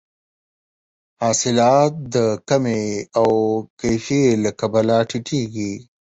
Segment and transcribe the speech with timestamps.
[1.21, 2.15] حاصلات د
[2.49, 2.81] کمې
[3.19, 3.29] او
[3.79, 5.73] کیفي له کبله ټیټیږي.